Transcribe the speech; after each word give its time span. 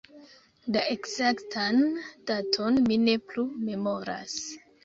La 0.75 0.81
ekzaktan 0.93 1.77
daton 2.31 2.81
mi 2.89 3.01
ne 3.05 3.17
plu 3.29 3.47
memoras. 3.71 4.43